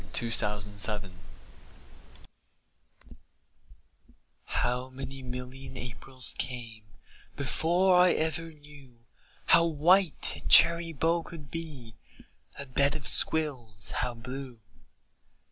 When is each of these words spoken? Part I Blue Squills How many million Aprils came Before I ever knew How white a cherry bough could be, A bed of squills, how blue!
Part 0.01 0.13
I 0.17 0.19
Blue 0.19 0.31
Squills 0.31 1.11
How 4.45 4.89
many 4.89 5.21
million 5.21 5.77
Aprils 5.77 6.33
came 6.39 6.85
Before 7.35 7.95
I 7.95 8.11
ever 8.13 8.49
knew 8.51 9.05
How 9.45 9.67
white 9.67 10.37
a 10.37 10.39
cherry 10.47 10.91
bough 10.91 11.21
could 11.21 11.51
be, 11.51 11.97
A 12.57 12.65
bed 12.65 12.95
of 12.95 13.07
squills, 13.07 13.91
how 14.01 14.15
blue! 14.15 14.59